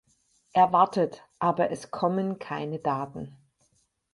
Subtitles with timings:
[0.53, 3.37] Er wartet, aber es kommen keine Daten.